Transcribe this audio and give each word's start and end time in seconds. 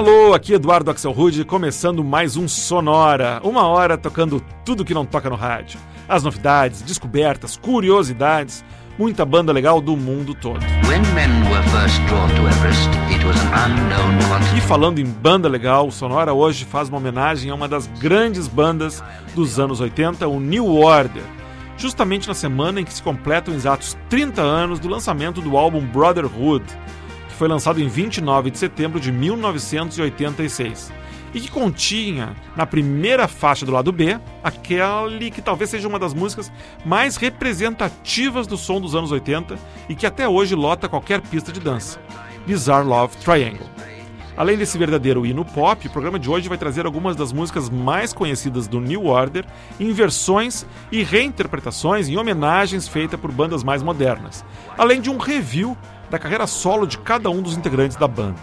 Alô, 0.00 0.32
aqui 0.32 0.54
Eduardo 0.54 0.90
Axel 0.90 1.12
Rude, 1.12 1.44
começando 1.44 2.02
mais 2.02 2.34
um 2.34 2.48
Sonora. 2.48 3.38
Uma 3.44 3.66
hora 3.66 3.98
tocando 3.98 4.42
tudo 4.64 4.82
que 4.82 4.94
não 4.94 5.04
toca 5.04 5.28
no 5.28 5.36
rádio. 5.36 5.78
As 6.08 6.22
novidades, 6.22 6.80
descobertas, 6.80 7.54
curiosidades, 7.58 8.64
muita 8.98 9.26
banda 9.26 9.52
legal 9.52 9.78
do 9.78 9.94
mundo 9.98 10.34
todo. 10.34 10.64
E 14.56 14.60
falando 14.62 15.00
em 15.00 15.04
banda 15.04 15.50
legal, 15.50 15.88
o 15.88 15.92
Sonora 15.92 16.32
hoje 16.32 16.64
faz 16.64 16.88
uma 16.88 16.96
homenagem 16.96 17.50
a 17.50 17.54
uma 17.54 17.68
das 17.68 17.86
grandes 17.86 18.48
bandas 18.48 19.04
dos 19.34 19.60
anos 19.60 19.82
80, 19.82 20.26
o 20.26 20.40
New 20.40 20.76
Order. 20.76 21.24
Justamente 21.76 22.26
na 22.26 22.34
semana 22.34 22.80
em 22.80 22.86
que 22.86 22.94
se 22.94 23.02
completam 23.02 23.52
exatos 23.52 23.98
30 24.08 24.40
anos 24.40 24.80
do 24.80 24.88
lançamento 24.88 25.42
do 25.42 25.58
álbum 25.58 25.84
Brotherhood 25.84 26.64
foi 27.40 27.48
lançado 27.48 27.80
em 27.80 27.88
29 27.88 28.50
de 28.50 28.58
setembro 28.58 29.00
de 29.00 29.10
1986 29.10 30.92
e 31.32 31.40
que 31.40 31.50
continha 31.50 32.36
na 32.54 32.66
primeira 32.66 33.26
faixa 33.26 33.64
do 33.64 33.72
lado 33.72 33.90
B 33.90 34.20
aquele 34.44 35.30
que 35.30 35.40
talvez 35.40 35.70
seja 35.70 35.88
uma 35.88 35.98
das 35.98 36.12
músicas 36.12 36.52
mais 36.84 37.16
representativas 37.16 38.46
do 38.46 38.58
som 38.58 38.78
dos 38.78 38.94
anos 38.94 39.10
80 39.10 39.58
e 39.88 39.94
que 39.94 40.04
até 40.04 40.28
hoje 40.28 40.54
lota 40.54 40.86
qualquer 40.86 41.22
pista 41.22 41.50
de 41.50 41.60
dança: 41.60 41.98
Bizarre 42.46 42.86
Love 42.86 43.16
Triangle. 43.16 43.70
Além 44.36 44.58
desse 44.58 44.76
verdadeiro 44.76 45.24
hino 45.24 45.42
pop, 45.42 45.86
o 45.86 45.90
programa 45.90 46.18
de 46.18 46.28
hoje 46.28 46.46
vai 46.46 46.58
trazer 46.58 46.84
algumas 46.84 47.16
das 47.16 47.32
músicas 47.32 47.70
mais 47.70 48.12
conhecidas 48.12 48.68
do 48.68 48.80
New 48.80 49.06
Order 49.06 49.46
em 49.78 49.90
versões 49.94 50.66
e 50.92 51.02
reinterpretações 51.02 52.06
em 52.06 52.18
homenagens 52.18 52.86
feitas 52.86 53.18
por 53.18 53.32
bandas 53.32 53.64
mais 53.64 53.82
modernas, 53.82 54.44
além 54.76 55.00
de 55.00 55.08
um 55.08 55.16
review 55.16 55.74
da 56.10 56.18
carreira 56.18 56.46
solo 56.46 56.86
de 56.86 56.98
cada 56.98 57.30
um 57.30 57.40
dos 57.40 57.56
integrantes 57.56 57.96
da 57.96 58.08
banda. 58.08 58.38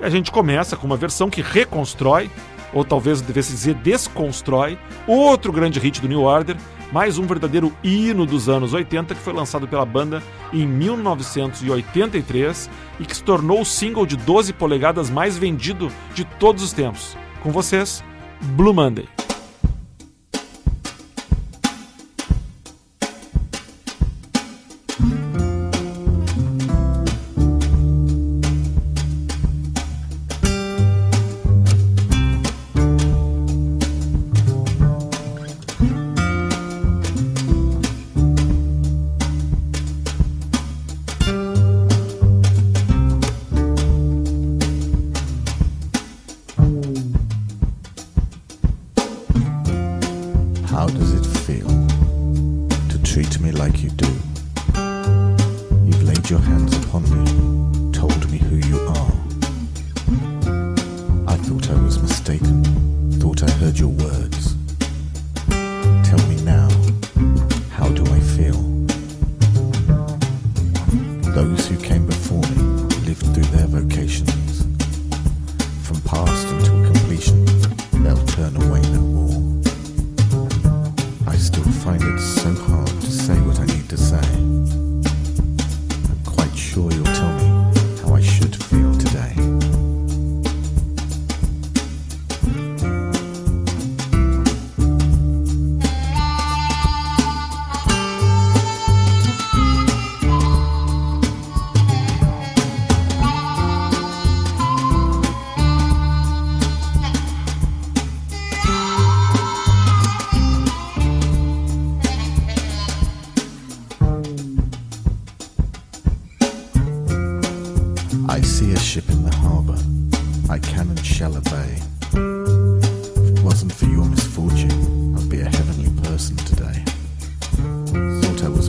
E 0.00 0.04
a 0.04 0.08
gente 0.08 0.30
começa 0.30 0.76
com 0.76 0.86
uma 0.86 0.96
versão 0.96 1.28
que 1.28 1.42
reconstrói, 1.42 2.30
ou 2.72 2.84
talvez 2.84 3.20
devesse 3.20 3.52
dizer 3.52 3.74
desconstrói, 3.74 4.78
outro 5.06 5.52
grande 5.52 5.78
hit 5.78 6.00
do 6.00 6.08
New 6.08 6.22
Order, 6.22 6.56
mais 6.92 7.18
um 7.18 7.26
verdadeiro 7.26 7.72
hino 7.82 8.24
dos 8.24 8.48
anos 8.48 8.72
80 8.72 9.14
que 9.14 9.20
foi 9.20 9.32
lançado 9.32 9.66
pela 9.66 9.84
banda 9.84 10.22
em 10.52 10.66
1983 10.66 12.70
e 13.00 13.04
que 13.04 13.16
se 13.16 13.22
tornou 13.22 13.60
o 13.60 13.66
single 13.66 14.06
de 14.06 14.16
12 14.16 14.52
polegadas 14.52 15.10
mais 15.10 15.36
vendido 15.36 15.90
de 16.14 16.24
todos 16.24 16.62
os 16.62 16.72
tempos. 16.72 17.16
Com 17.42 17.50
vocês, 17.50 18.04
Blue 18.40 18.72
Monday. 18.72 19.08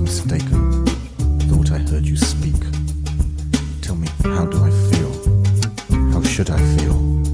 mistaken. 0.05 0.85
Thought 1.49 1.71
I 1.71 1.79
heard 1.79 2.05
you 2.05 2.15
speak. 2.15 2.61
Tell 3.81 3.95
me, 3.95 4.07
how 4.23 4.45
do 4.45 4.63
I 4.63 4.69
feel? 4.91 6.11
How 6.11 6.21
should 6.21 6.51
I 6.51 6.59
feel? 6.77 7.24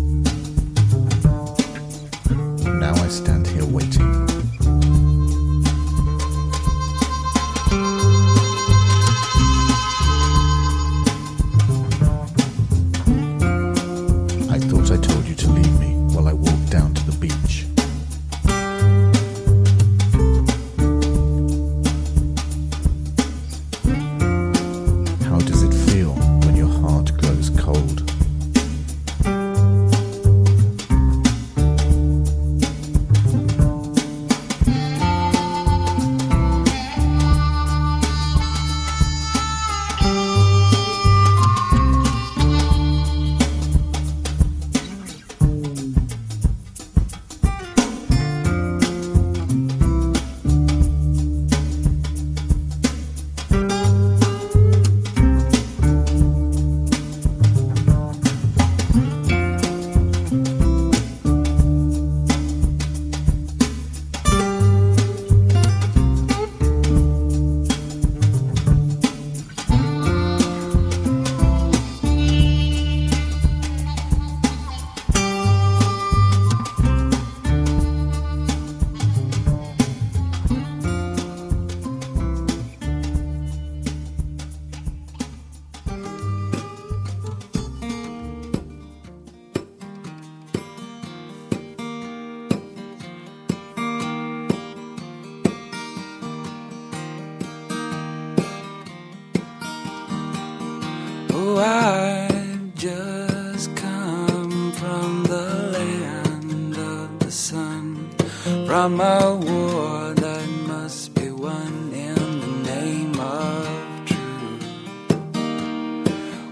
From 108.82 109.00
a 109.00 109.36
war 109.36 110.12
that 110.16 110.50
must 110.66 111.14
be 111.14 111.30
won 111.30 111.94
in 111.94 112.16
the 112.16 112.48
name 112.72 113.14
of 113.20 113.68
truth. 114.08 114.66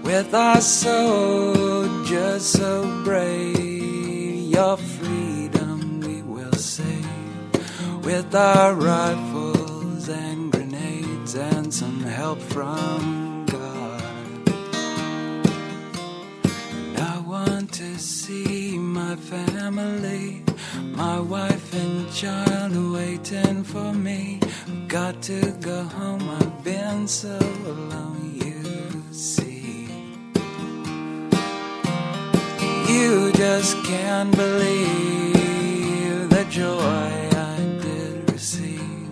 With 0.04 0.32
our 0.32 0.60
soldiers 0.60 2.44
so 2.46 2.84
brave, 3.02 4.52
your 4.56 4.76
freedom 4.76 6.00
we 6.02 6.22
will 6.22 6.52
save. 6.52 8.04
With 8.04 8.32
our 8.32 8.74
rifles 8.74 10.08
and 10.08 10.52
grenades 10.52 11.34
and 11.34 11.74
some 11.74 12.00
help 12.04 12.40
from 12.42 13.44
God. 13.46 14.04
And 16.94 16.96
I 16.96 17.18
want 17.26 17.72
to 17.72 17.98
see 17.98 18.78
my 18.78 19.16
family, 19.16 20.39
my 21.00 21.18
wife 21.18 21.72
and 21.72 22.12
child 22.12 22.76
waiting 22.92 23.64
for 23.64 23.90
me. 23.94 24.38
Got 24.86 25.22
to 25.30 25.40
go 25.68 25.82
home, 25.84 26.28
I've 26.28 26.62
been 26.62 27.08
so 27.08 27.38
alone, 27.74 28.32
you 28.44 28.60
see. 29.10 29.88
You 32.92 33.32
just 33.32 33.82
can't 33.84 34.32
believe 34.36 36.28
the 36.36 36.44
joy 36.50 37.12
I 37.52 37.56
did 37.84 38.30
receive 38.30 39.08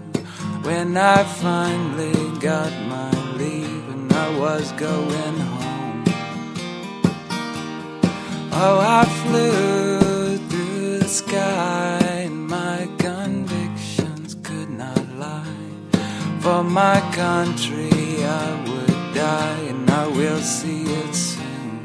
when 0.67 0.94
I 0.94 1.25
finally 1.44 2.38
got 2.38 2.73
my 2.94 3.11
leave 3.41 3.88
and 3.94 4.12
I 4.12 4.29
was 4.38 4.73
going 4.73 5.38
home. 5.52 6.05
Oh, 8.61 8.79
I 9.00 9.05
flew 9.23 9.97
sky, 11.28 11.98
and 12.26 12.46
my 12.46 12.88
convictions 12.98 14.36
could 14.42 14.70
not 14.70 15.04
lie. 15.19 15.62
For 16.40 16.62
my 16.64 17.00
country, 17.12 17.90
I 18.25 18.48
would 18.69 19.14
die, 19.14 19.60
and 19.72 19.90
I 19.90 20.06
will 20.19 20.40
see 20.40 20.82
it 21.02 21.14
soon. 21.14 21.82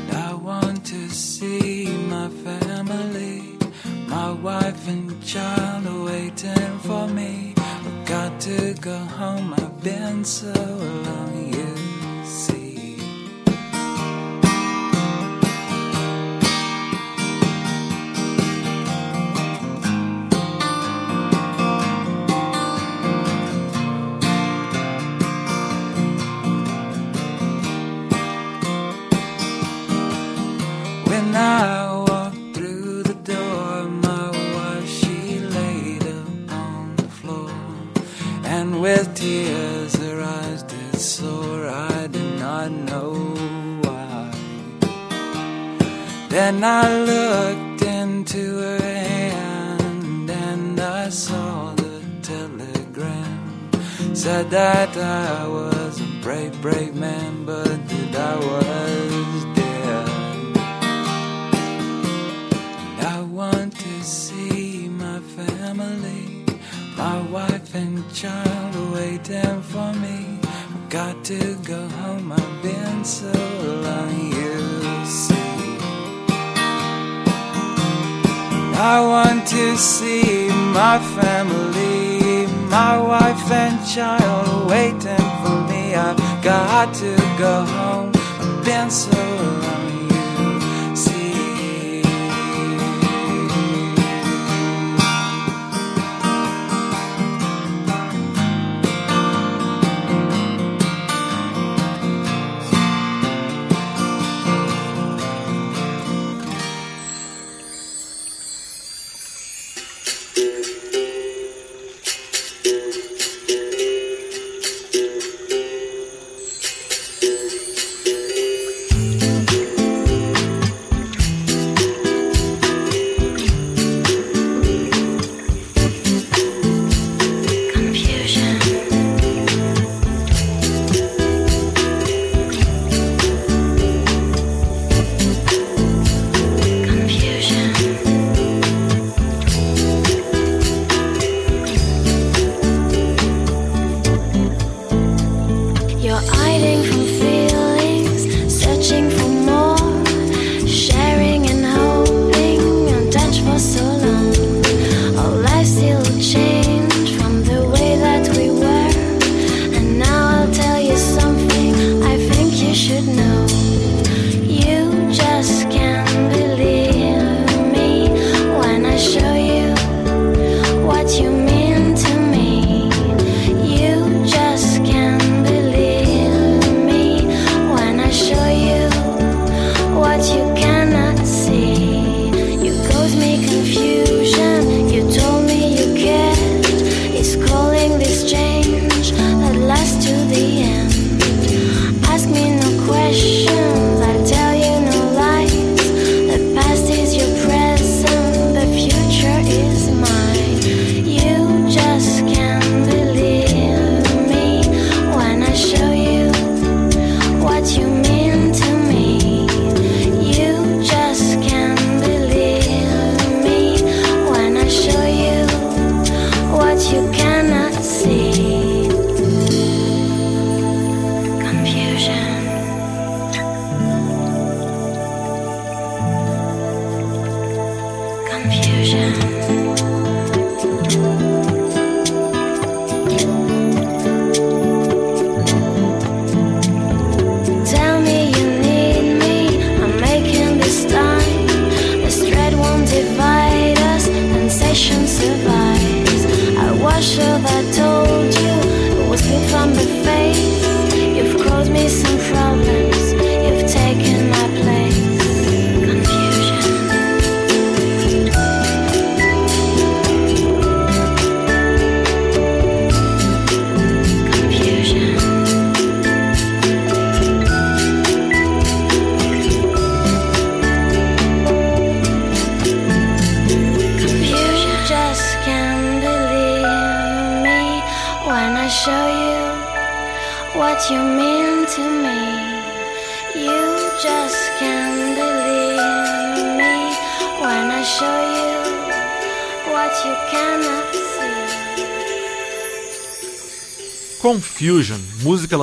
And 0.00 0.16
I 0.28 0.32
want 0.34 0.86
to 0.86 1.08
see 1.10 1.86
my 2.14 2.28
family, 2.44 3.58
my 4.06 4.30
wife 4.32 4.88
and 4.88 5.22
child 5.22 5.84
waiting 6.08 6.72
for 6.88 7.06
me. 7.08 7.54
I've 7.58 8.06
got 8.06 8.40
to 8.48 8.74
go 8.80 8.98
home, 9.20 9.52
I've 9.52 9.82
been 9.82 10.24
so 10.24 10.54
long. 11.06 11.17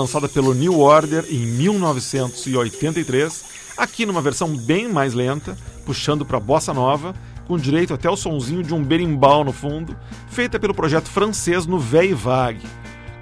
Lançada 0.05 0.29
pelo 0.29 0.53
New 0.53 0.79
Order 0.79 1.25
em 1.31 1.39
1983, 1.39 3.43
aqui 3.75 4.05
numa 4.05 4.21
versão 4.21 4.55
bem 4.55 4.87
mais 4.87 5.15
lenta, 5.15 5.57
puxando 5.83 6.23
para 6.23 6.39
bossa 6.39 6.71
nova, 6.71 7.15
com 7.47 7.57
direito 7.57 7.91
até 7.91 8.07
o 8.07 8.15
sonzinho 8.15 8.61
de 8.61 8.71
um 8.71 8.83
berimbau 8.83 9.43
no 9.43 9.51
fundo, 9.51 9.97
feita 10.27 10.59
pelo 10.59 10.75
projeto 10.75 11.09
francês 11.09 11.65
no 11.65 11.79
Veille 11.79 12.13
Vague, 12.13 12.61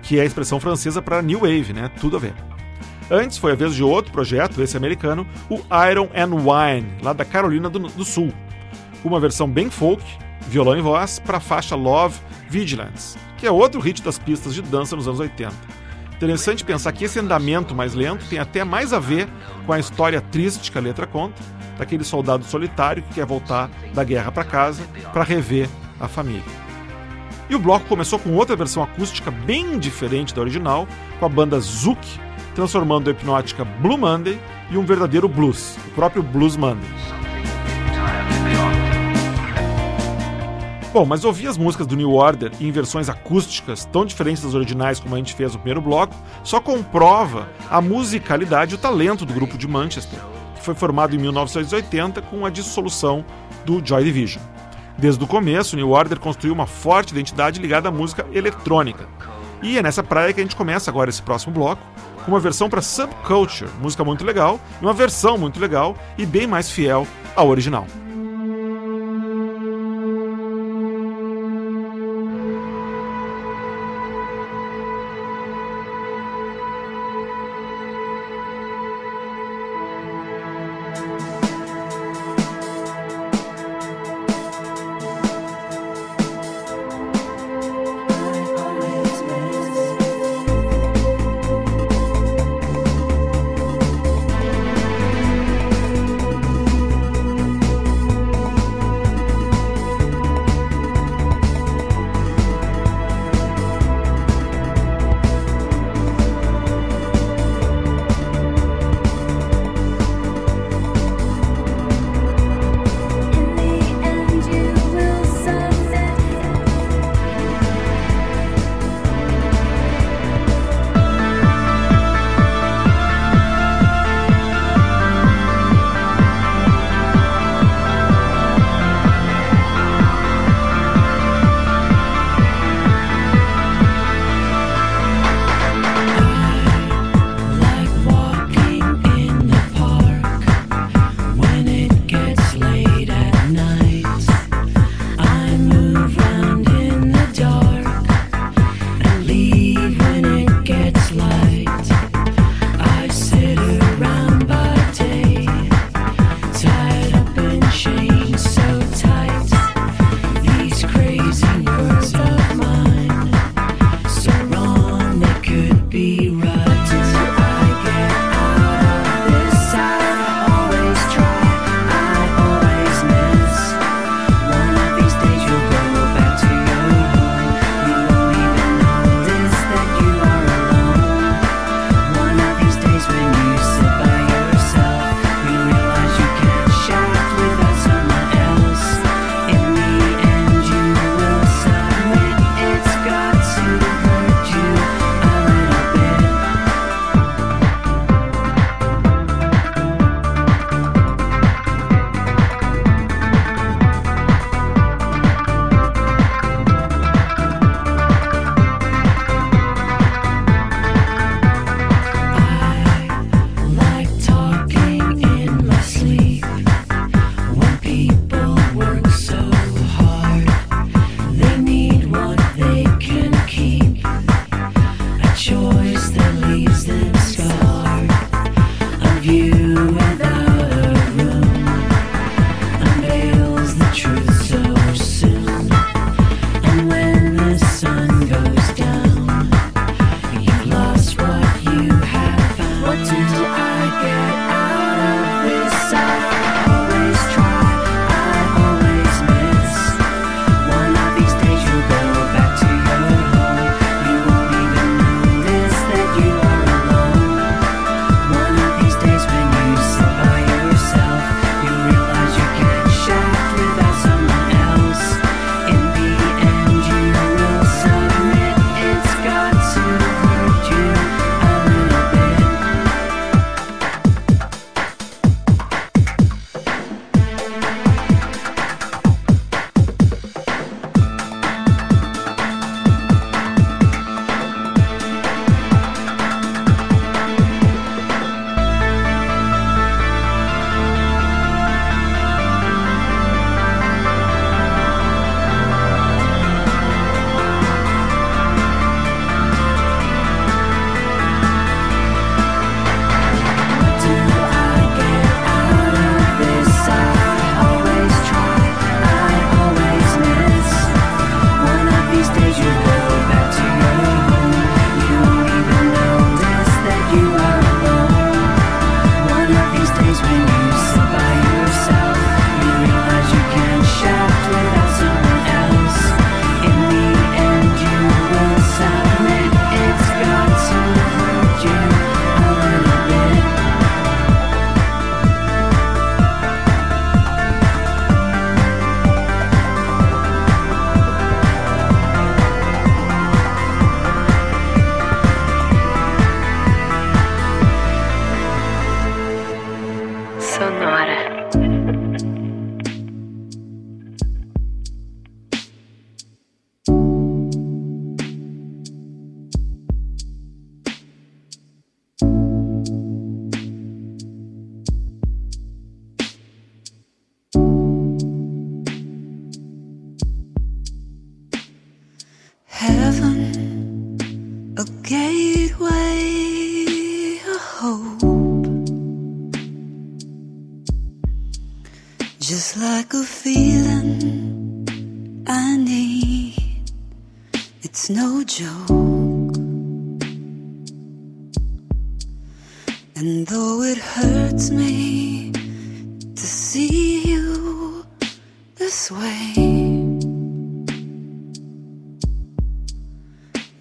que 0.02 0.20
é 0.20 0.24
a 0.24 0.26
expressão 0.26 0.60
francesa 0.60 1.02
para 1.02 1.22
New 1.22 1.40
Wave, 1.40 1.72
né? 1.72 1.90
Tudo 2.02 2.18
a 2.18 2.20
ver. 2.20 2.34
Antes 3.10 3.38
foi 3.38 3.54
a 3.54 3.56
vez 3.56 3.74
de 3.74 3.84
outro 3.84 4.12
projeto, 4.12 4.62
esse 4.62 4.76
americano, 4.76 5.26
o 5.50 5.62
Iron 5.90 6.10
and 6.14 6.36
Wine, 6.36 6.98
lá 7.02 7.14
da 7.14 7.24
Carolina 7.24 7.70
do, 7.70 7.80
do 7.80 8.04
Sul. 8.04 8.34
Uma 9.06 9.22
versão 9.22 9.50
bem 9.50 9.70
folk, 9.70 10.04
violão 10.50 10.78
e 10.78 10.82
voz, 10.82 11.18
para 11.18 11.38
a 11.38 11.42
faixa 11.42 11.78
Love 11.78 12.20
Vigilance, 12.50 13.18
que 13.38 13.48
é 13.48 13.52
outro 13.52 13.80
hit 13.80 14.04
das 14.04 14.20
pistas 14.20 14.54
de 14.54 14.62
dança 14.62 14.98
nos 14.98 15.08
anos 15.08 15.22
80. 15.22 15.83
Interessante 16.24 16.64
pensar 16.64 16.94
que 16.94 17.04
esse 17.04 17.20
andamento 17.20 17.76
mais 17.76 17.94
lento 17.94 18.26
tem 18.30 18.40
até 18.40 18.64
mais 18.64 18.94
a 18.94 19.00
ver 19.00 19.28
com 19.66 19.74
a 19.74 19.80
história 19.80 20.22
triste 20.22 20.72
que 20.72 20.78
a 20.78 20.82
letra 20.82 21.06
conta, 21.06 21.44
daquele 21.78 22.06
soldado 22.06 22.46
solitário 22.46 23.04
que 23.04 23.16
quer 23.16 23.26
voltar 23.26 23.70
da 23.94 24.06
guerra 24.06 24.32
para 24.32 24.46
casa 24.46 24.84
para 25.12 25.26
rever 25.26 25.68
a 26.00 26.08
família. 26.08 26.42
E 27.50 27.56
o 27.56 27.60
bloco 27.60 27.88
começou 27.88 28.18
com 28.18 28.32
outra 28.36 28.56
versão 28.56 28.82
acústica 28.82 29.30
bem 29.30 29.78
diferente 29.78 30.34
da 30.34 30.40
original, 30.40 30.88
com 31.20 31.26
a 31.26 31.30
banda 31.30 31.60
Zouk, 31.60 32.00
transformando 32.56 33.10
a 33.10 33.12
hipnótica 33.12 33.66
Blue 33.66 33.98
Monday 33.98 34.40
em 34.72 34.78
um 34.78 34.86
verdadeiro 34.86 35.28
blues, 35.28 35.76
o 35.88 35.92
próprio 35.92 36.24
Blues 36.24 36.56
Monday. 36.56 36.90
Bom, 40.94 41.08
mas 41.08 41.26
ouvir 41.26 41.48
as 41.48 41.58
músicas 41.58 41.88
do 41.88 41.96
New 41.96 42.14
Order 42.14 42.52
em 42.62 42.72
versões 42.72 43.10
acústicas 43.10 43.84
tão 43.84 44.06
diferentes 44.06 44.44
das 44.44 44.54
originais 44.54 45.00
como 45.00 45.16
a 45.16 45.18
gente 45.18 45.34
fez 45.34 45.54
no 45.54 45.58
primeiro 45.58 45.82
bloco 45.82 46.14
só 46.44 46.62
comprova 46.62 47.50
a 47.68 47.82
musicalidade 47.82 48.74
e 48.74 48.76
o 48.76 48.78
talento 48.78 49.26
do 49.26 49.34
grupo 49.34 49.58
de 49.58 49.68
Manchester, 49.68 50.20
que 50.56 50.62
foi 50.64 50.76
formado 50.76 51.16
em 51.16 51.18
1980 51.18 52.22
com 52.22 52.46
a 52.46 52.50
dissolução 52.52 53.26
do 53.66 53.84
Joy 53.84 54.04
Division. 54.04 54.44
Desde 54.96 55.24
o 55.24 55.26
começo, 55.26 55.76
New 55.76 55.90
Order 55.90 56.20
construiu 56.20 56.54
uma 56.54 56.68
forte 56.68 57.10
identidade 57.10 57.60
ligada 57.60 57.90
à 57.90 57.92
música 57.92 58.28
eletrônica. 58.32 59.08
E 59.64 59.80
é 59.80 59.82
nessa 59.82 60.04
praia 60.04 60.32
que 60.32 60.42
a 60.42 60.44
gente 60.44 60.56
começa 60.56 60.92
agora 60.92 61.10
esse 61.10 61.24
próximo 61.24 61.56
bloco, 61.56 61.82
com 62.24 62.32
uma 62.32 62.40
versão 62.40 62.70
para 62.70 62.84
Subculture, 62.84 63.72
música 63.82 64.04
muito 64.04 64.24
legal, 64.24 64.60
e 64.80 64.86
uma 64.86 64.94
versão 64.94 65.40
muito 65.40 65.60
legal 65.60 65.98
e 66.20 66.26
bem 66.26 66.46
mais 66.46 66.70
fiel 66.70 67.08
ao 67.36 67.48
original. 67.48 67.88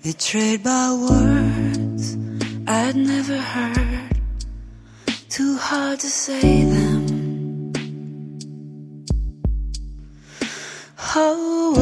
Betrayed 0.02 0.64
by 0.64 0.92
words 0.92 2.16
I'd 2.66 2.96
never 2.96 3.38
heard, 3.38 4.20
too 5.28 5.56
hard 5.56 6.00
to 6.00 6.08
say 6.08 6.64
them. 6.64 7.72
Oh, 11.14 11.81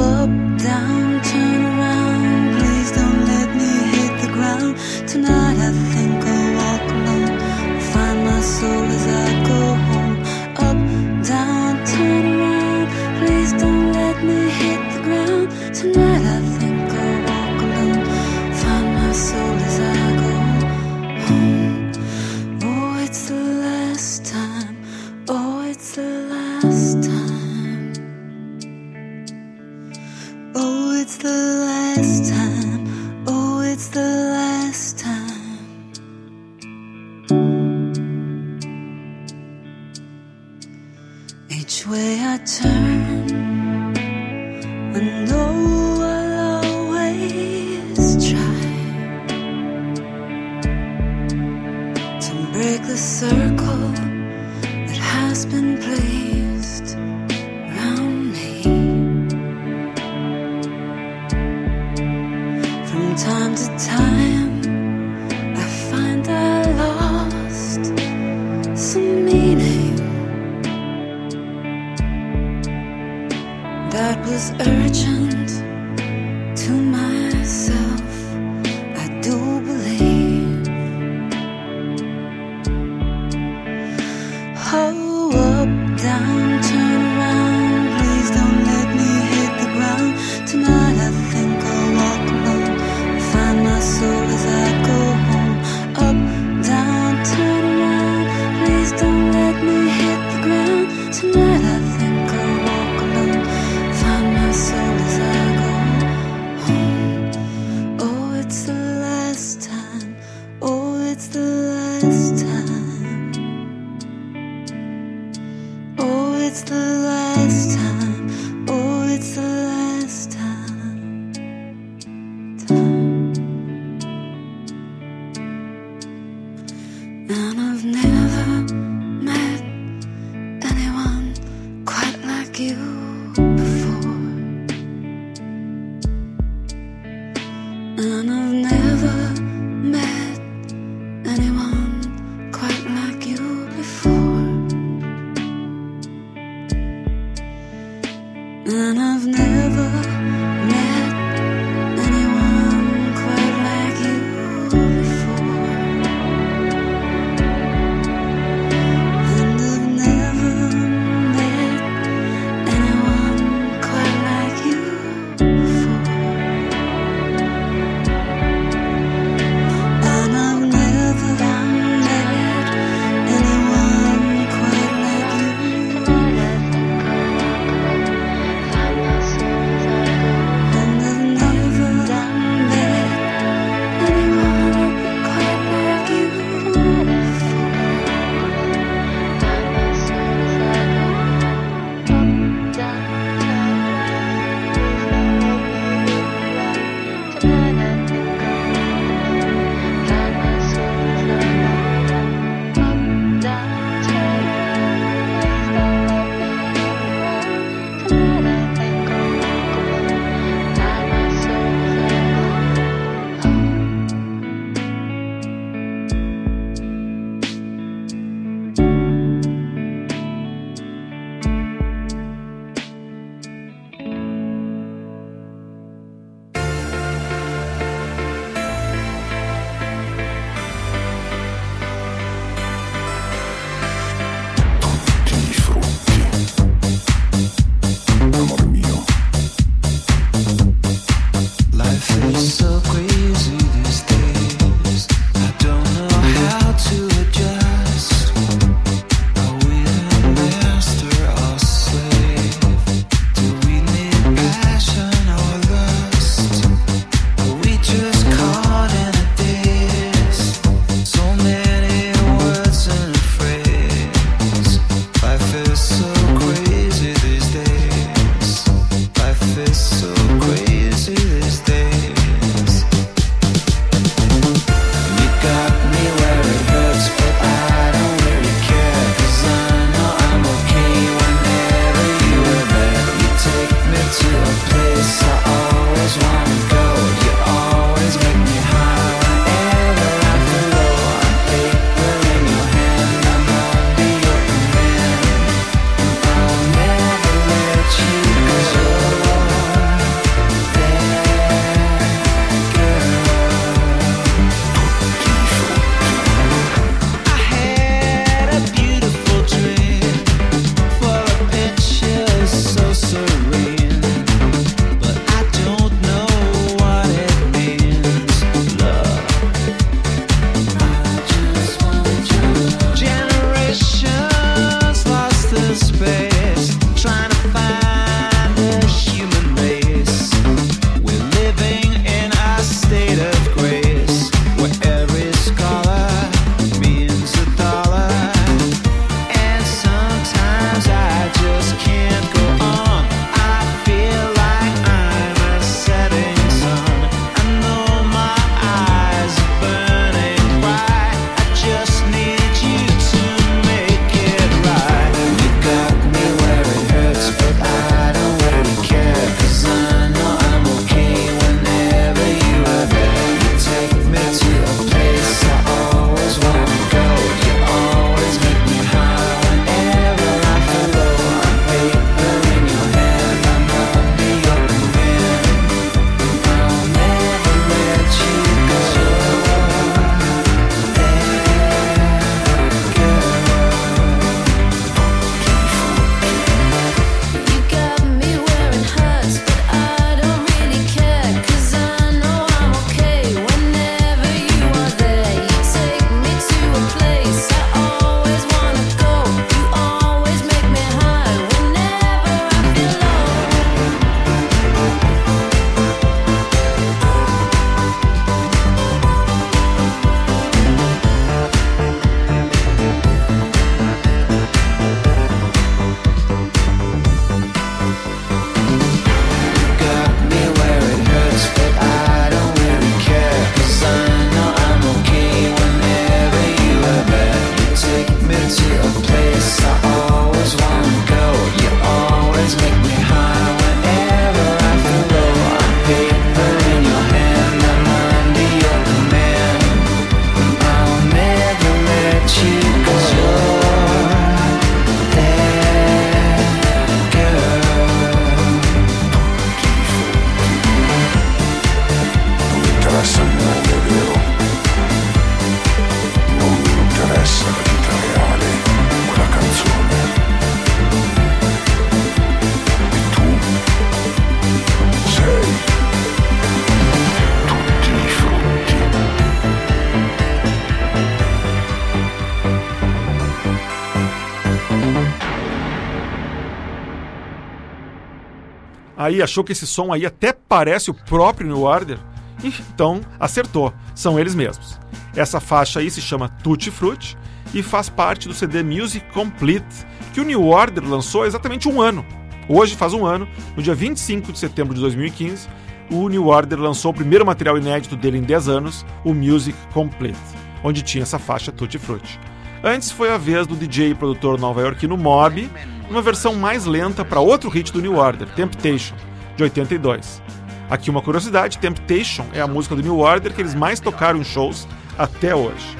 Aí 479.10 479.20
achou 479.20 479.42
que 479.42 479.50
esse 479.50 479.66
som 479.66 479.92
aí 479.92 480.06
até 480.06 480.32
parece 480.32 480.88
o 480.88 480.94
próprio 480.94 481.48
New 481.48 481.62
Order? 481.62 481.98
Então 482.44 483.00
acertou, 483.18 483.74
são 483.92 484.20
eles 484.20 484.36
mesmos. 484.36 484.78
Essa 485.16 485.40
faixa 485.40 485.80
aí 485.80 485.90
se 485.90 486.00
chama 486.00 486.28
Tutti 486.28 486.70
Frutti 486.70 487.18
e 487.52 487.60
faz 487.60 487.88
parte 487.88 488.28
do 488.28 488.34
CD 488.34 488.62
Music 488.62 489.04
Complete, 489.12 489.84
que 490.14 490.20
o 490.20 490.24
New 490.24 490.46
Order 490.46 490.88
lançou 490.88 491.24
há 491.24 491.26
exatamente 491.26 491.68
um 491.68 491.82
ano. 491.82 492.06
Hoje 492.48 492.76
faz 492.76 492.94
um 492.94 493.04
ano, 493.04 493.26
no 493.56 493.62
dia 493.64 493.74
25 493.74 494.32
de 494.32 494.38
setembro 494.38 494.74
de 494.74 494.80
2015, 494.80 495.48
o 495.90 496.08
New 496.08 496.28
Order 496.28 496.60
lançou 496.60 496.92
o 496.92 496.94
primeiro 496.94 497.26
material 497.26 497.58
inédito 497.58 497.96
dele 497.96 498.18
em 498.18 498.22
10 498.22 498.48
anos, 498.48 498.86
o 499.04 499.12
Music 499.12 499.58
Complete, 499.72 500.20
onde 500.62 500.82
tinha 500.82 501.02
essa 501.02 501.18
faixa 501.18 501.50
Tutti 501.50 501.80
Frutti. 501.80 502.20
Antes 502.62 502.90
foi 502.90 503.10
a 503.10 503.16
vez 503.16 503.46
do 503.46 503.56
DJ 503.56 503.90
e 503.90 503.94
produtor 503.94 504.38
nova-iorquino 504.38 504.94
Mob, 504.94 505.50
uma 505.88 506.02
versão 506.02 506.34
mais 506.34 506.66
lenta 506.66 507.02
para 507.02 507.18
outro 507.18 507.48
hit 507.48 507.72
do 507.72 507.80
New 507.80 507.96
Order, 507.96 508.28
Temptation, 508.34 508.94
de 509.34 509.42
82. 509.44 510.22
Aqui 510.68 510.90
uma 510.90 511.00
curiosidade, 511.00 511.58
Temptation 511.58 512.26
é 512.34 512.40
a 512.42 512.46
música 512.46 512.76
do 512.76 512.82
New 512.82 512.98
Order 512.98 513.32
que 513.32 513.40
eles 513.40 513.54
mais 513.54 513.80
tocaram 513.80 514.20
em 514.20 514.24
shows 514.24 514.68
até 514.98 515.34
hoje. 515.34 515.74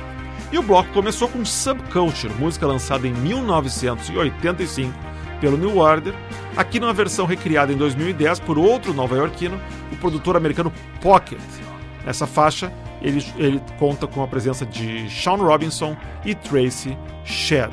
E 0.51 0.59
o 0.59 0.63
bloco 0.63 0.89
começou 0.95 1.29
com 1.29 1.45
Subculture, 1.45 2.33
música 2.39 2.67
lançada 2.67 3.07
em 3.07 3.13
1985 3.13 4.91
pelo 5.39 5.59
New 5.59 5.77
Order, 5.77 6.15
aqui 6.57 6.81
numa 6.81 6.95
versão 6.95 7.27
recriada 7.27 7.71
em 7.71 7.77
2010 7.77 8.41
por 8.41 8.59
outro 8.59 8.95
nova-iorquino, 8.95 9.61
o 9.93 9.97
produtor 9.97 10.35
americano 10.35 10.73
Pocket. 11.03 11.41
Nessa 12.07 12.27
faixa, 12.27 12.73
ele, 13.01 13.25
ele 13.37 13.63
conta 13.79 14.07
com 14.07 14.23
a 14.23 14.27
presença 14.27 14.65
de 14.67 15.09
Sean 15.11 15.37
Robinson 15.37 15.97
e 16.25 16.35
Tracy 16.35 16.97
Shedd. 17.25 17.73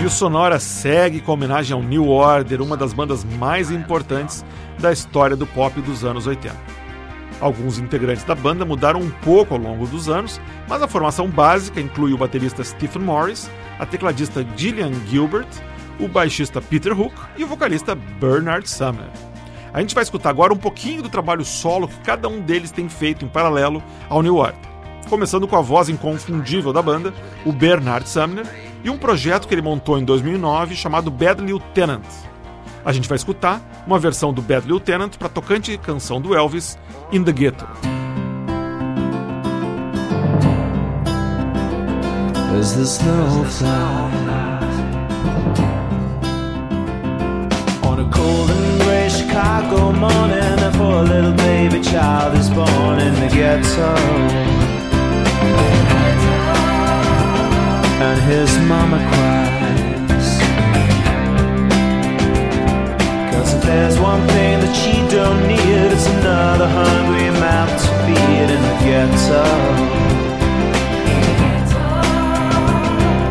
E 0.00 0.04
o 0.04 0.10
Sonora 0.10 0.58
segue 0.58 1.20
com 1.20 1.32
homenagem 1.32 1.74
ao 1.74 1.82
New 1.82 2.08
Order, 2.08 2.60
uma 2.60 2.76
das 2.76 2.92
bandas 2.92 3.24
mais 3.24 3.70
importantes 3.70 4.44
da 4.80 4.92
história 4.92 5.36
do 5.36 5.46
pop 5.46 5.80
dos 5.80 6.04
anos 6.04 6.26
80. 6.26 6.54
Alguns 7.40 7.78
integrantes 7.78 8.24
da 8.24 8.34
banda 8.34 8.64
mudaram 8.64 9.00
um 9.00 9.10
pouco 9.10 9.54
ao 9.54 9.60
longo 9.60 9.86
dos 9.86 10.08
anos, 10.08 10.40
mas 10.68 10.82
a 10.82 10.88
formação 10.88 11.28
básica 11.28 11.80
inclui 11.80 12.12
o 12.12 12.18
baterista 12.18 12.62
Stephen 12.62 13.02
Morris, 13.02 13.50
a 13.78 13.86
tecladista 13.86 14.46
Gillian 14.56 14.92
Gilbert, 15.08 15.48
o 15.98 16.08
baixista 16.08 16.60
Peter 16.60 16.98
Hook 16.98 17.14
e 17.36 17.44
o 17.44 17.46
vocalista 17.46 17.94
Bernard 17.94 18.68
Sumner. 18.68 19.31
A 19.72 19.80
gente 19.80 19.94
vai 19.94 20.02
escutar 20.02 20.28
agora 20.28 20.52
um 20.52 20.56
pouquinho 20.56 21.02
do 21.02 21.08
trabalho 21.08 21.44
solo 21.44 21.88
que 21.88 21.98
cada 22.00 22.28
um 22.28 22.40
deles 22.40 22.70
tem 22.70 22.88
feito 22.88 23.24
em 23.24 23.28
paralelo 23.28 23.82
ao 24.08 24.22
New 24.22 24.36
Order. 24.36 24.60
Começando 25.08 25.48
com 25.48 25.56
a 25.56 25.62
voz 25.62 25.88
inconfundível 25.88 26.72
da 26.72 26.82
banda, 26.82 27.12
o 27.44 27.52
Bernard 27.52 28.08
Sumner, 28.08 28.46
e 28.84 28.90
um 28.90 28.98
projeto 28.98 29.48
que 29.48 29.54
ele 29.54 29.62
montou 29.62 29.98
em 29.98 30.04
2009 30.04 30.76
chamado 30.76 31.10
Bad 31.10 31.42
Lieutenant. 31.42 32.04
A 32.84 32.92
gente 32.92 33.08
vai 33.08 33.16
escutar 33.16 33.60
uma 33.86 33.98
versão 33.98 34.32
do 34.32 34.42
Bad 34.42 34.66
Lieutenant 34.66 35.16
para 35.16 35.28
tocante 35.28 35.76
canção 35.78 36.20
do 36.20 36.34
Elvis, 36.34 36.78
In 37.10 37.22
the 37.24 37.32
Ghetto. 37.32 37.66
As 42.58 42.74
the 42.74 42.82
snow 42.82 43.44
flies 43.44 43.72
on 47.82 47.98
a 47.98 48.10
cold 48.12 48.71
gray 49.42 49.52
Chicago 49.52 49.92
morning, 49.92 50.56
before 50.56 50.98
a 50.98 51.02
little 51.02 51.32
baby 51.32 51.80
child 51.80 52.34
is 52.36 52.48
born 52.50 52.98
in 52.98 53.14
the 53.14 53.28
ghetto. 53.28 53.94
And 58.02 58.20
his 58.30 58.50
mama 58.68 58.98
cries. 58.98 60.28
Cause 63.32 63.54
if 63.54 63.62
there's 63.62 63.98
one 63.98 64.26
thing 64.28 64.60
that 64.60 64.74
she 64.74 64.94
don't 65.10 65.40
need, 65.48 65.92
it's 65.92 66.06
another 66.06 66.68
hungry 66.68 67.30
mouth 67.40 67.70
to 67.82 67.90
feed 68.04 68.48
in 68.54 68.62
the 68.68 68.76
ghetto. 68.84 69.44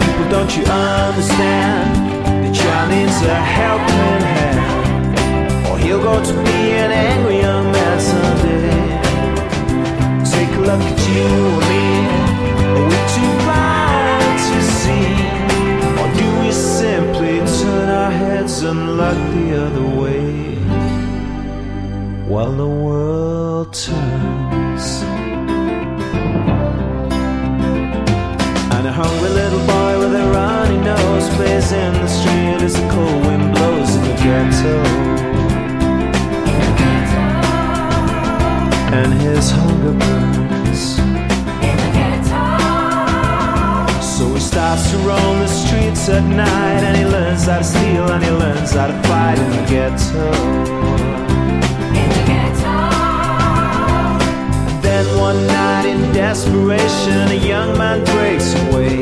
People, 0.03 0.27
don't 0.29 0.51
you 0.57 0.63
understand? 0.63 1.89
The 2.45 2.51
child 2.53 2.89
needs 2.91 3.21
a 3.23 3.35
helping 3.35 4.21
hand, 4.31 4.40
or 5.93 5.99
he'll 5.99 6.23
to 6.23 6.33
be 6.43 6.71
an 6.83 6.91
angry 6.91 7.39
young 7.39 7.71
man 7.71 7.99
someday. 7.99 8.71
Take 10.23 10.55
a 10.55 10.61
look 10.69 10.81
at 10.91 10.99
you 11.09 11.27
and 11.51 11.65
me. 11.69 11.85
Are 12.75 12.85
we 12.91 12.99
too 13.15 13.31
blind 13.43 14.37
to 14.49 14.59
see? 14.79 15.09
Or 15.99 16.07
do 16.19 16.27
we 16.41 16.51
simply 16.51 17.39
turn 17.59 17.89
our 17.89 18.11
heads 18.11 18.63
and 18.63 18.97
look 18.97 19.19
the 19.35 19.47
other 19.65 19.87
way? 20.01 20.55
While 22.27 22.53
the 22.53 22.67
world 22.67 23.73
turns. 23.73 25.03
And 28.75 28.87
a 28.87 28.91
hungry 28.91 29.29
little 29.29 29.65
boy 29.67 29.99
with 29.99 30.15
a 30.15 30.25
runny 30.31 30.77
nose 30.77 31.27
plays 31.35 31.71
in 31.71 31.93
the 31.93 32.07
street 32.07 32.61
as 32.67 32.75
the 32.79 32.87
cold 32.89 33.25
wind 33.25 33.53
blows 33.53 33.95
in 33.95 34.03
the 34.03 34.15
ghetto. 34.23 35.20
And 39.03 39.13
his 39.15 39.49
hunger 39.49 39.93
burns. 39.97 40.99
In 40.99 41.75
the 41.81 41.89
ghetto. 41.97 42.45
So 43.99 44.23
he 44.35 44.39
starts 44.39 44.91
to 44.91 44.97
roam 44.97 45.39
the 45.39 45.47
streets 45.47 46.07
at 46.07 46.23
night 46.23 46.83
and 46.85 46.95
he 46.95 47.05
learns 47.05 47.45
how 47.45 47.57
to 47.57 47.63
steal 47.63 48.11
and 48.11 48.23
he 48.23 48.29
learns 48.29 48.73
how 48.73 48.85
to 48.85 48.93
fight 49.09 49.39
in 49.39 49.49
the 49.49 49.65
ghetto. 49.73 50.31
in 51.99 52.09
the 52.15 52.23
ghetto. 52.29 52.77
Then 54.83 55.05
one 55.17 55.47
night 55.47 55.87
in 55.87 56.13
desperation, 56.13 57.31
a 57.39 57.39
young 57.53 57.75
man 57.79 58.03
breaks 58.05 58.53
away. 58.65 58.97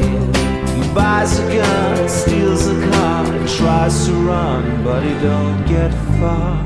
He 0.78 0.94
buys 0.94 1.40
a 1.40 1.46
gun, 1.54 2.08
steals 2.08 2.68
a 2.68 2.90
car, 2.92 3.26
and 3.26 3.50
tries 3.50 4.06
to 4.06 4.14
run, 4.14 4.82
but 4.82 5.04
he 5.04 5.14
don't 5.20 5.66
get 5.68 5.92
far. 6.22 6.58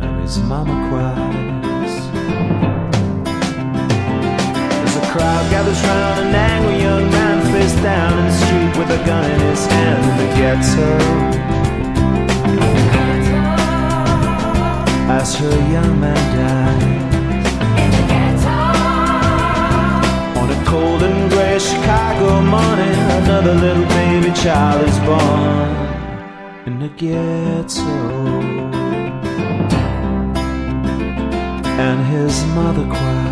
And 0.00 0.22
his 0.22 0.38
mama 0.40 0.74
cries. 0.90 1.27
Gathers 5.58 5.82
round 5.82 6.20
an 6.20 6.34
angry 6.36 6.78
young 6.80 7.10
man 7.10 7.38
face 7.52 7.74
down 7.82 8.16
in 8.16 8.24
the 8.26 8.36
street 8.42 8.72
with 8.78 8.90
a 8.90 9.00
gun 9.04 9.28
in 9.28 9.40
his 9.50 9.66
hand 9.66 10.04
ghetto. 10.38 10.90
As 15.18 15.34
her 15.40 15.58
young 15.74 16.00
man 16.00 16.22
dies. 16.38 16.84
On 20.40 20.48
a 20.48 20.64
cold 20.64 21.02
and 21.02 21.30
gray 21.32 21.58
Chicago 21.58 22.40
morning, 22.40 22.98
another 23.20 23.54
little 23.54 23.88
baby 23.98 24.32
child 24.42 24.80
is 24.88 24.98
born 25.08 25.70
in 26.68 26.78
the 26.78 26.90
ghetto. 27.02 27.96
And 31.86 31.98
his 32.12 32.44
mother 32.54 32.86
cries. 32.94 33.27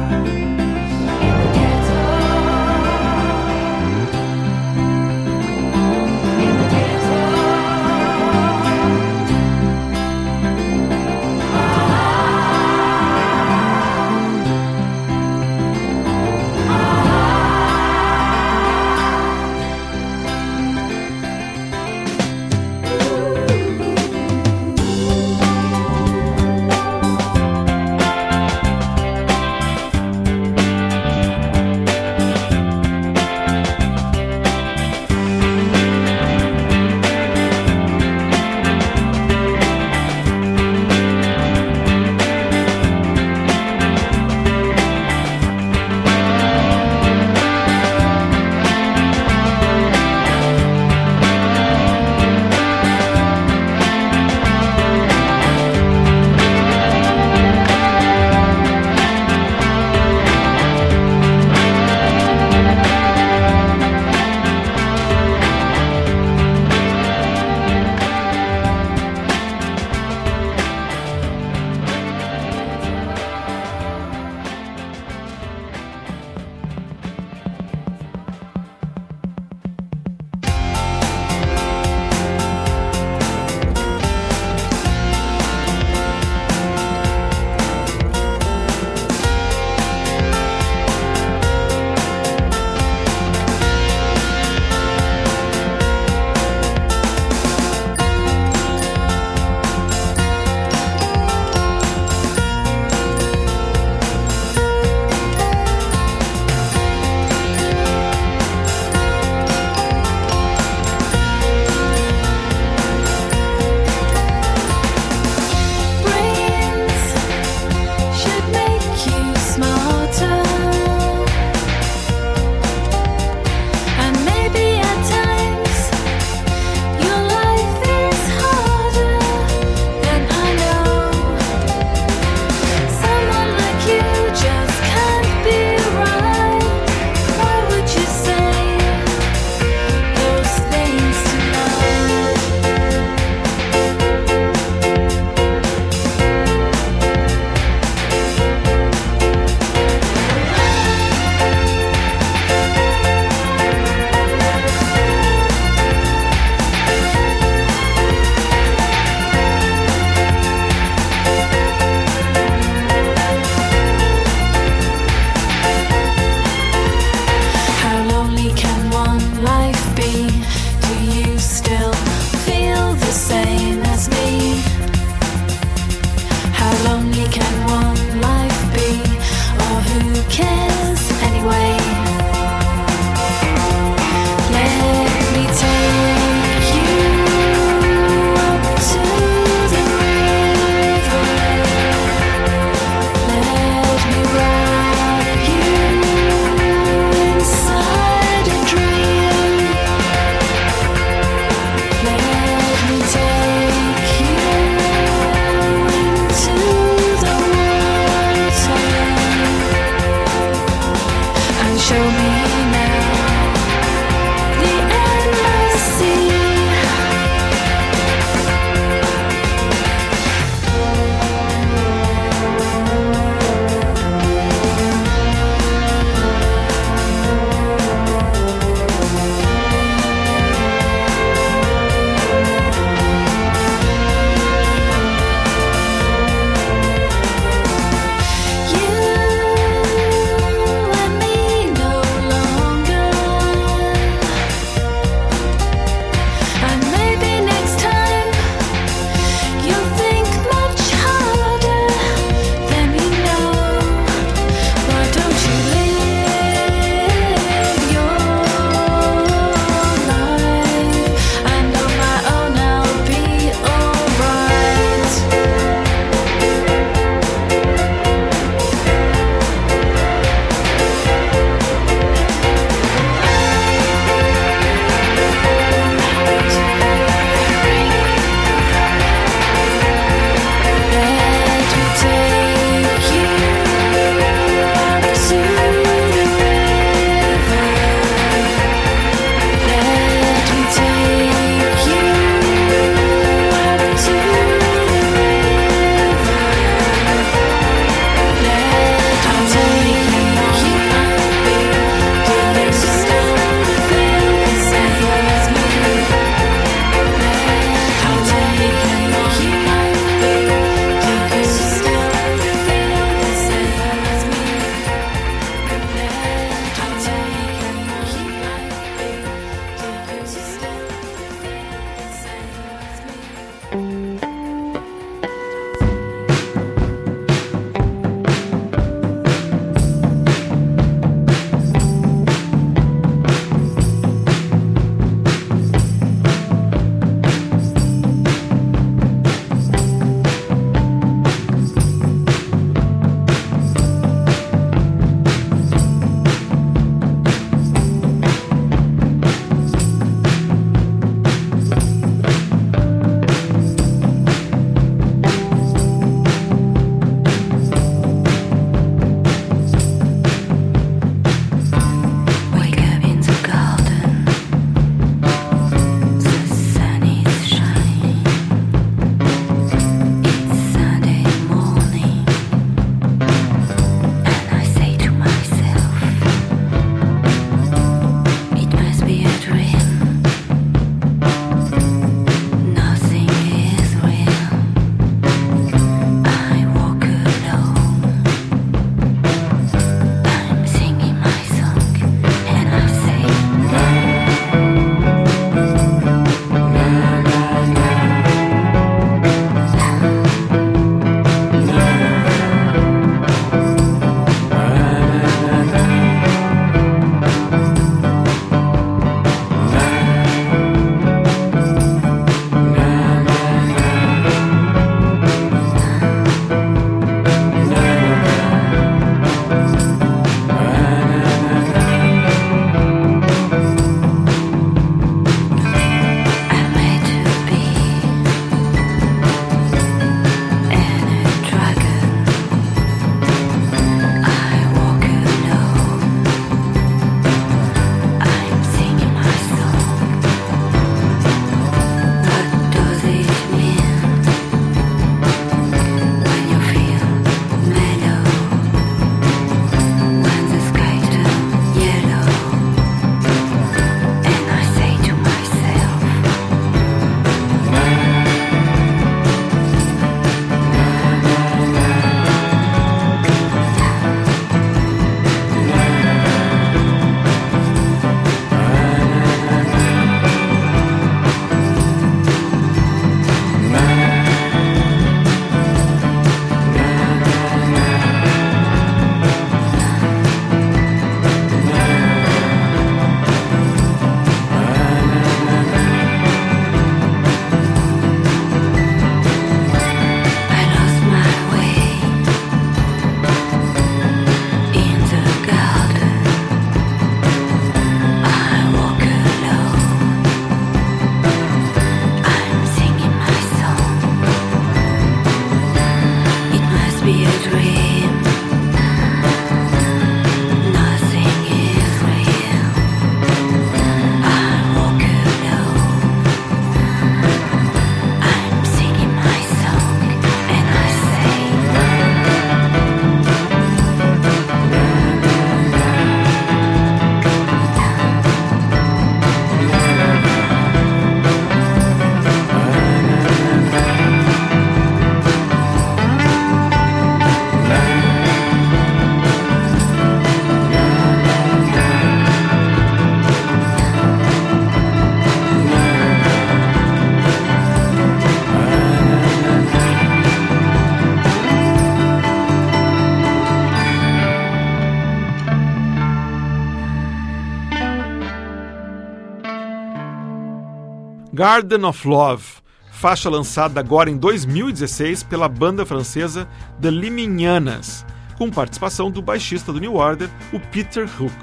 Garden 561.36 561.84
of 561.84 562.08
Love, 562.08 562.44
faixa 562.90 563.28
lançada 563.28 563.78
agora 563.78 564.08
em 564.08 564.16
2016 564.16 565.22
pela 565.24 565.50
banda 565.50 565.84
francesa 565.84 566.48
The 566.80 566.90
Limignanas, 566.90 568.06
com 568.38 568.50
participação 568.50 569.10
do 569.10 569.20
baixista 569.20 569.70
do 569.70 569.78
New 569.78 569.96
Order, 569.96 570.30
o 570.50 570.58
Peter 570.58 571.04
Hook. 571.20 571.36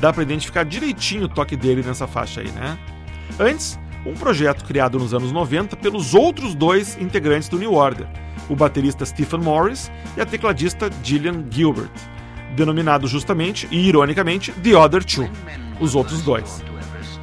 Dá 0.00 0.12
para 0.12 0.24
identificar 0.24 0.64
direitinho 0.64 1.26
o 1.26 1.28
toque 1.28 1.54
dele 1.54 1.84
nessa 1.86 2.08
faixa 2.08 2.40
aí, 2.40 2.50
né? 2.50 2.76
Antes, 3.38 3.78
um 4.04 4.14
projeto 4.14 4.64
criado 4.64 4.98
nos 4.98 5.14
anos 5.14 5.30
90 5.30 5.76
pelos 5.76 6.14
outros 6.14 6.52
dois 6.52 7.00
integrantes 7.00 7.48
do 7.48 7.60
New 7.60 7.74
Order, 7.74 8.08
o 8.48 8.56
baterista 8.56 9.06
Stephen 9.06 9.38
Morris 9.38 9.88
e 10.16 10.20
a 10.20 10.26
tecladista 10.26 10.90
Gillian 11.04 11.44
Gilbert, 11.48 11.92
denominado 12.56 13.06
justamente 13.06 13.68
e 13.70 13.86
ironicamente 13.86 14.50
The 14.50 14.76
Other 14.76 15.04
Two, 15.04 15.30
os 15.78 15.94
outros 15.94 16.22
dois. 16.22 16.60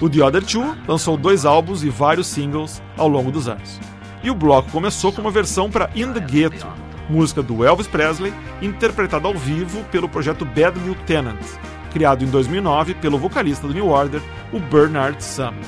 O 0.02 0.10
The 0.10 0.22
Other 0.22 0.44
Two 0.44 0.76
lançou 0.88 1.16
dois 1.16 1.46
álbuns 1.46 1.84
e 1.84 1.90
vários 1.90 2.28
singles 2.28 2.82
ao 2.98 3.08
longo 3.08 3.32
dos 3.32 3.48
anos. 3.48 3.80
E 4.22 4.30
o 4.30 4.36
bloco 4.36 4.70
começou 4.72 5.14
com 5.14 5.22
uma 5.22 5.32
versão 5.32 5.70
para 5.70 5.90
In 5.96 6.12
the 6.12 6.20
Ghetto, 6.20 6.68
música 7.10 7.42
do 7.42 7.64
Elvis 7.64 7.88
Presley, 7.88 8.34
interpretada 8.62 9.28
ao 9.28 9.34
vivo 9.34 9.84
pelo 9.86 10.10
projeto 10.10 10.44
Bad 10.44 10.78
Lieutenant, 10.80 11.40
criado 11.94 12.26
em 12.26 12.28
2009 12.28 12.96
pelo 12.96 13.18
vocalista 13.18 13.68
do 13.68 13.74
New 13.74 13.88
Order, 13.88 14.22
o 14.52 14.60
Bernard 14.60 15.24
Sumner. 15.24 15.64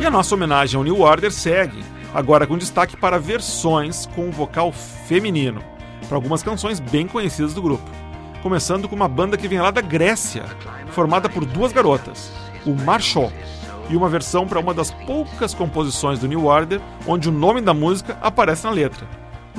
E 0.00 0.04
a 0.04 0.10
nossa 0.10 0.34
homenagem 0.34 0.76
ao 0.76 0.84
New 0.84 1.00
Order 1.00 1.32
segue, 1.32 1.82
agora 2.12 2.46
com 2.46 2.58
destaque 2.58 2.96
para 2.96 3.18
versões 3.18 4.04
com 4.14 4.30
vocal 4.30 4.72
feminino, 4.72 5.62
para 6.06 6.16
algumas 6.16 6.42
canções 6.42 6.80
bem 6.80 7.06
conhecidas 7.06 7.54
do 7.54 7.62
grupo. 7.62 8.07
Começando 8.42 8.88
com 8.88 8.94
uma 8.94 9.08
banda 9.08 9.36
que 9.36 9.48
vem 9.48 9.60
lá 9.60 9.70
da 9.70 9.80
Grécia, 9.80 10.44
formada 10.92 11.28
por 11.28 11.44
duas 11.44 11.72
garotas, 11.72 12.32
o 12.64 12.72
Marshall, 12.72 13.32
e 13.90 13.96
uma 13.96 14.08
versão 14.08 14.46
para 14.46 14.60
uma 14.60 14.72
das 14.72 14.90
poucas 14.90 15.54
composições 15.54 16.18
do 16.18 16.28
New 16.28 16.44
Order 16.44 16.80
onde 17.06 17.28
o 17.28 17.32
nome 17.32 17.60
da 17.60 17.74
música 17.74 18.16
aparece 18.20 18.64
na 18.64 18.70
letra: 18.70 19.06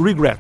Regret. 0.02 0.40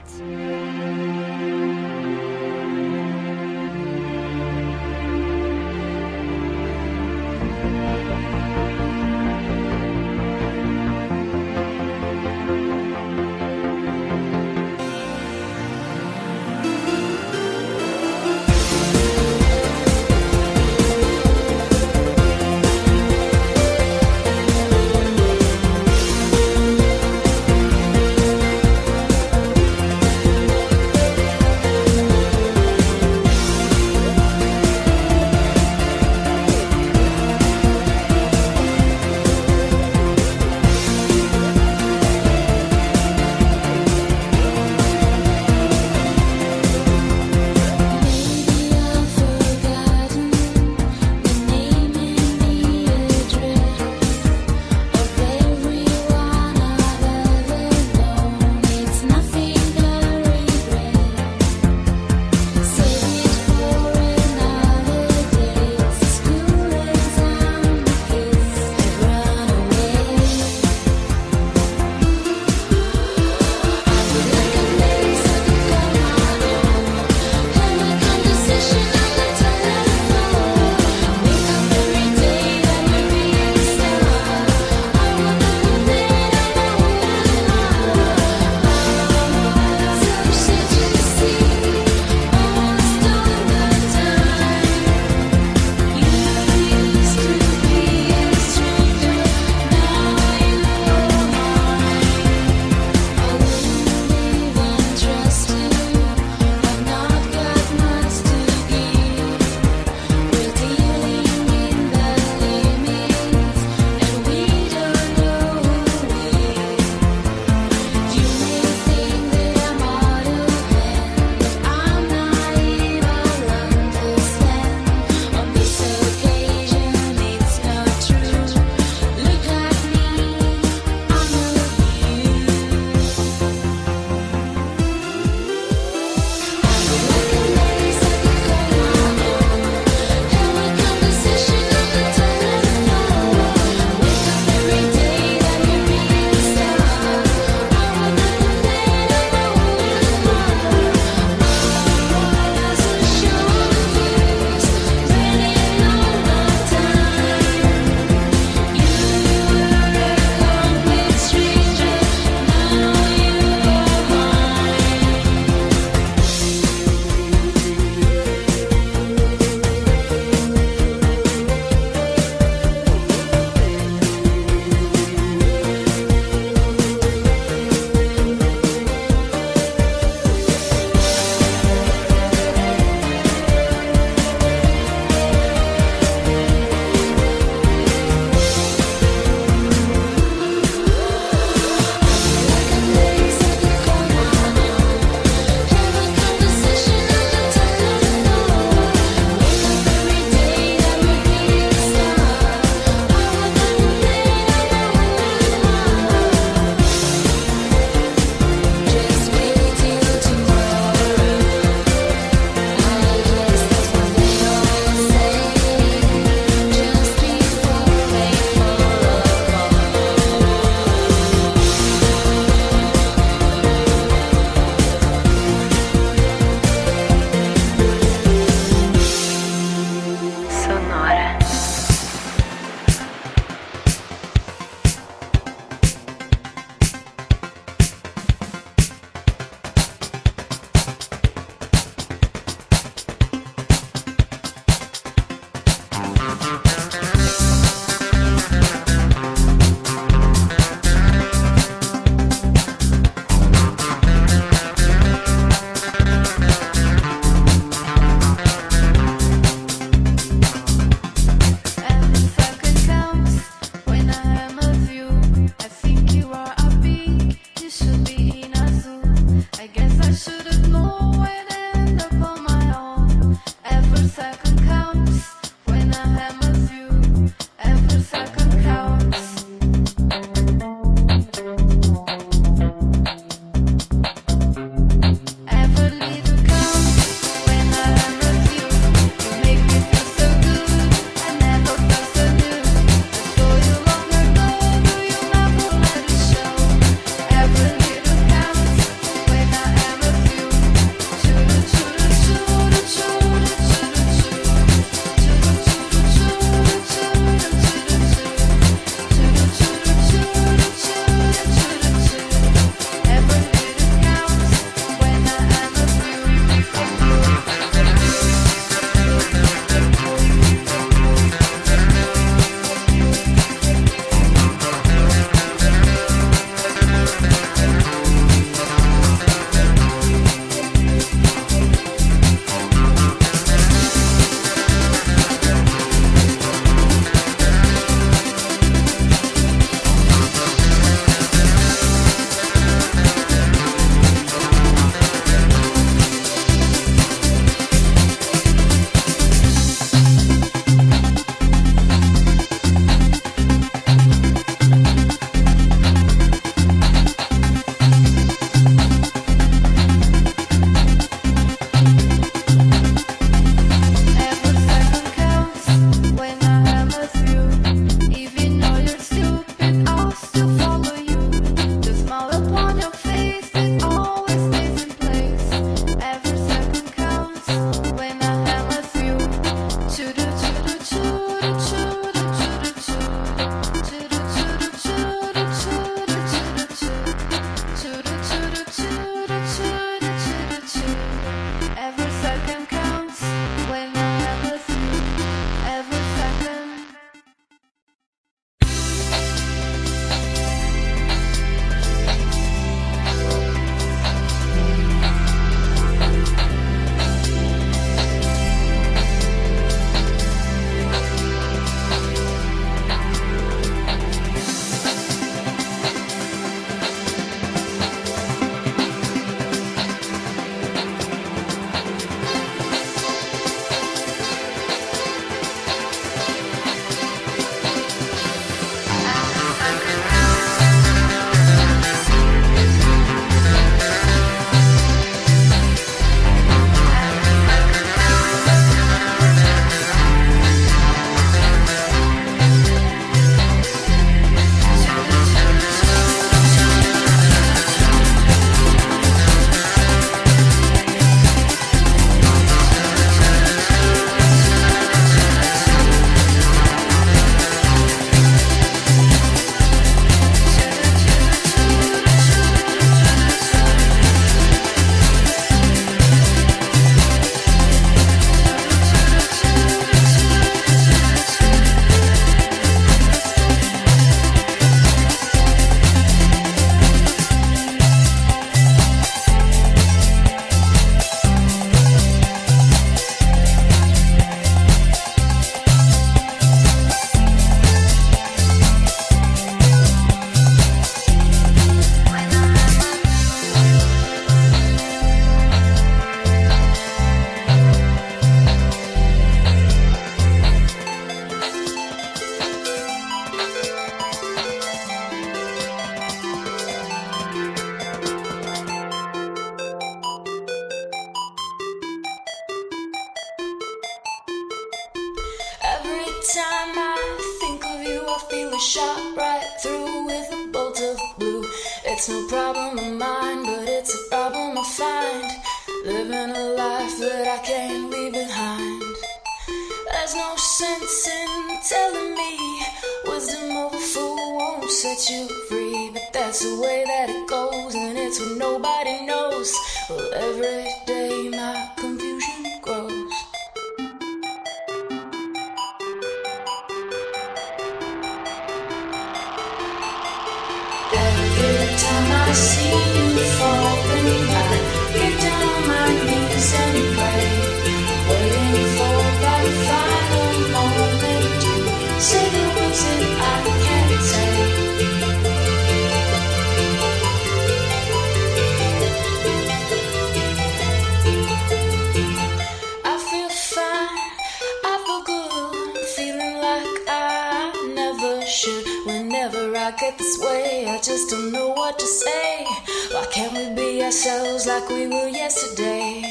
What 581.69 581.77
to 581.77 581.85
say. 581.85 582.45
Why 582.93 583.05
can't 583.11 583.31
we 583.31 583.53
be 583.53 583.83
ourselves 583.83 584.47
like 584.47 584.67
we 584.69 584.87
were 584.87 585.09
yesterday? 585.09 586.01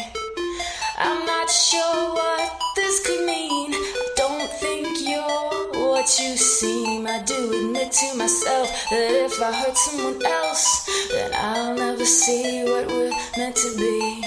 I'm 0.97 1.27
not 1.27 1.51
sure 1.51 2.15
what 2.15 2.61
this 2.77 3.05
could 3.05 3.27
mean. 3.27 3.73
I 3.75 4.09
don't 4.17 4.51
think 4.63 4.87
you're 5.01 5.83
what 5.83 6.07
you 6.21 6.37
seem. 6.37 7.09
I 7.09 7.25
do 7.25 7.41
admit 7.59 7.91
to 7.91 8.17
myself 8.17 8.69
that 8.91 9.11
if 9.27 9.43
I 9.43 9.53
hurt 9.53 9.77
someone 9.77 10.25
else, 10.25 11.09
then 11.11 11.33
I'll 11.35 11.75
never 11.75 12.05
see 12.05 12.63
what 12.63 12.87
we're 12.87 13.11
meant 13.37 13.57
to 13.57 13.77
be. 13.77 14.23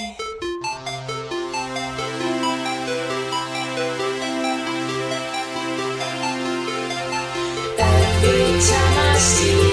Every 7.78 8.44
time 8.68 8.94
I 9.08 9.18
see 9.18 9.71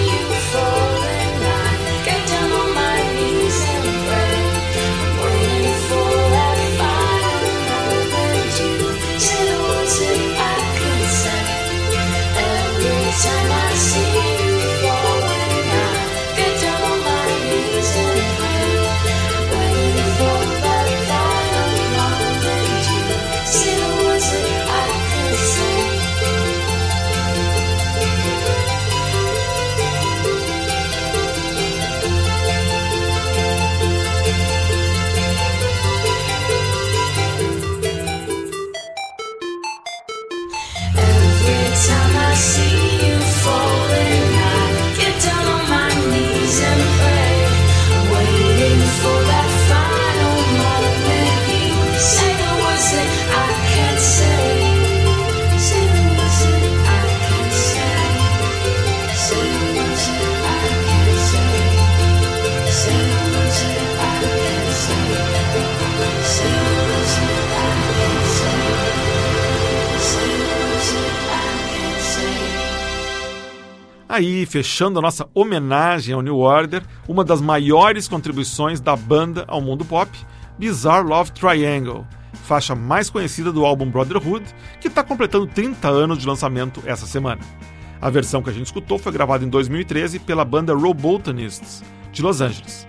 Aí, 74.19 74.45
fechando 74.45 74.99
a 74.99 75.01
nossa 75.01 75.29
homenagem 75.33 76.13
ao 76.13 76.21
New 76.21 76.39
Order, 76.39 76.83
uma 77.07 77.23
das 77.23 77.39
maiores 77.39 78.05
contribuições 78.05 78.81
da 78.81 78.93
banda 78.93 79.45
ao 79.47 79.61
mundo 79.61 79.85
pop, 79.85 80.11
Bizarre 80.57 81.07
Love 81.07 81.31
Triangle, 81.31 82.05
faixa 82.33 82.75
mais 82.75 83.09
conhecida 83.09 83.49
do 83.49 83.65
álbum 83.65 83.89
Brotherhood, 83.89 84.43
que 84.81 84.89
está 84.89 85.05
completando 85.05 85.47
30 85.47 85.87
anos 85.87 86.17
de 86.17 86.27
lançamento 86.27 86.83
essa 86.85 87.05
semana. 87.05 87.39
A 88.01 88.09
versão 88.09 88.43
que 88.43 88.49
a 88.49 88.53
gente 88.53 88.65
escutou 88.65 88.99
foi 88.99 89.13
gravada 89.13 89.45
em 89.45 89.47
2013 89.47 90.19
pela 90.19 90.43
banda 90.43 90.73
Robotanists, 90.73 91.81
de 92.11 92.21
Los 92.21 92.41
Angeles. 92.41 92.85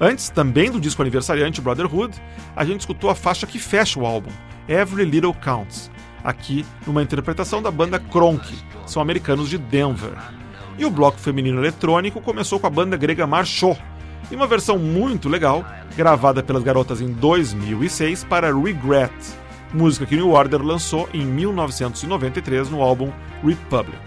Antes, 0.00 0.30
também 0.30 0.70
do 0.70 0.80
disco 0.80 1.02
aniversariante 1.02 1.60
Brotherhood, 1.60 2.18
a 2.56 2.64
gente 2.64 2.80
escutou 2.80 3.10
a 3.10 3.14
faixa 3.14 3.46
que 3.46 3.58
fecha 3.58 4.00
o 4.00 4.06
álbum, 4.06 4.30
Every 4.66 5.04
Little 5.04 5.34
Counts, 5.34 5.90
aqui 6.24 6.64
numa 6.86 7.02
interpretação 7.02 7.60
da 7.60 7.70
banda 7.70 7.98
Kronk, 8.00 8.56
são 8.86 9.02
americanos 9.02 9.50
de 9.50 9.58
Denver. 9.58 10.16
E 10.78 10.84
o 10.84 10.90
bloco 10.90 11.18
feminino 11.18 11.60
eletrônico 11.60 12.20
começou 12.20 12.58
com 12.58 12.66
a 12.66 12.70
banda 12.70 12.96
grega 12.96 13.26
Marchot, 13.26 13.78
em 14.30 14.36
uma 14.36 14.46
versão 14.46 14.78
muito 14.78 15.28
legal, 15.28 15.64
gravada 15.96 16.42
pelas 16.42 16.62
garotas 16.62 17.00
em 17.00 17.12
2006 17.12 18.24
para 18.24 18.54
Regret, 18.54 19.12
música 19.72 20.06
que 20.06 20.16
New 20.16 20.30
Order 20.30 20.62
lançou 20.62 21.08
em 21.12 21.24
1993 21.24 22.70
no 22.70 22.80
álbum 22.80 23.10
Republic. 23.44 23.98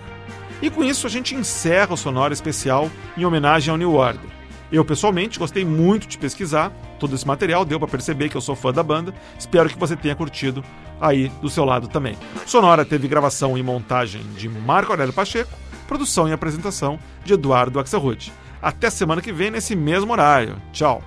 E 0.61 0.70
com 0.70 0.84
isso 0.84 1.05
a 1.05 1.09
gente 1.09 1.36
encerra 1.36 1.93
o 1.93 1.97
Sonora 1.97 2.34
Especial 2.34 2.89
em 3.18 3.26
homenagem 3.26 3.72
ao 3.72 3.78
New 3.78 3.93
Order. 3.93 4.36
Eu, 4.72 4.84
pessoalmente, 4.84 5.38
gostei 5.38 5.63
muito 5.63 6.07
de 6.07 6.18
pesquisar 6.18 6.72
todo 6.99 7.13
esse 7.13 7.28
material, 7.28 7.63
deu 7.63 7.80
para 7.80 7.88
perceber 7.88 8.30
que 8.30 8.36
eu 8.36 8.41
sou 8.41 8.55
fã 8.55 8.74
da 8.74 8.82
banda. 8.82 9.13
Espero 9.38 9.70
que 9.70 9.78
você 9.78 9.95
tenha 9.95 10.16
curtido 10.16 10.63
aí 10.99 11.32
do 11.41 11.49
seu 11.49 11.66
lado 11.66 11.88
também. 11.88 12.18
Sonora 12.45 12.84
teve 12.84 13.07
gravação 13.07 13.57
e 13.57 13.63
montagem 13.63 14.24
de 14.36 14.49
Marco 14.49 14.91
Aurélio 14.91 15.13
Pacheco, 15.13 15.51
produção 15.88 16.27
e 16.27 16.33
apresentação 16.33 16.99
de 17.23 17.33
Eduardo 17.33 17.79
Axelrod. 17.79 18.31
Até 18.61 18.89
semana 18.89 19.21
que 19.21 19.31
vem 19.31 19.51
nesse 19.51 19.75
mesmo 19.75 20.11
horário. 20.11 20.61
Tchau! 20.71 21.03